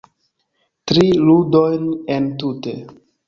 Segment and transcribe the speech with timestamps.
[0.91, 1.85] Tri ludojn
[2.17, 2.75] entute